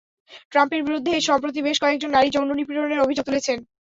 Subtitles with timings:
[0.51, 3.57] ট্রাম্পের বিরুদ্ধে সম্প্রতি বেশ কয়েকজন নারী যৌন নিপীড়নের অভিযোগ তুলেছেন।